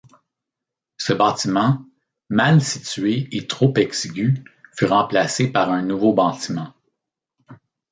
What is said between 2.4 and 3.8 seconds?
situé et trop